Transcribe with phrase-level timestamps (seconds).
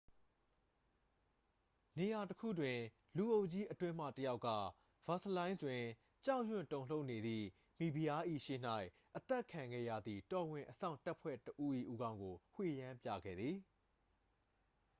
[1.99, 2.77] နေရာတစ်ခုတွင်
[3.17, 4.49] လူအုပ်ကြီးအတွင်းမှ တစ်ယောက်က
[5.05, 5.83] ဗာစလိုင်းစ် တွင်
[6.25, 7.47] ကြောက်ရွံ့တုန်လှုပ်နေသည့်
[7.79, 8.59] မိဖုရား၏ ရှေ့၌
[9.17, 13.57] အသတ်ခံခဲ့ရသည့် တော်ဝင်အစောင့်တပ်ဖွဲ့ဝင်တစ်ဦး၏ ဦးခေါင်းကို ဝှေ့ယမ်းပြခဲ့သည်